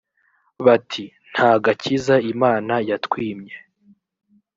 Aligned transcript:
bati 0.65 1.03
nta 1.31 1.51
gakiza 1.63 2.15
imana 2.33 2.73
yatwimye 2.89 3.55